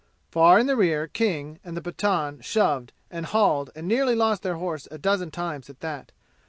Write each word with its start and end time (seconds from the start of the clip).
Far 0.31 0.57
in 0.57 0.65
the 0.65 0.75
rear 0.75 1.07
King 1.07 1.59
and 1.63 1.77
the 1.77 1.81
Pathan 1.83 2.41
shoved 2.43 2.91
and 3.11 3.23
hauled 3.27 3.69
and 3.75 3.87
nearly 3.87 4.15
lost 4.15 4.41
their 4.41 4.55
horse 4.55 4.87
a 4.89 4.97
dozen 4.97 5.29
times 5.29 5.69
at 5.69 5.81
that. 5.81 6.11